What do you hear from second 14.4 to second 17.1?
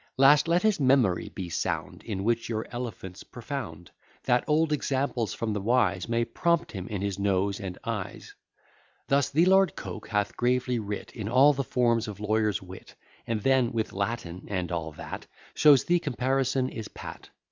and all that, Shows the comparison is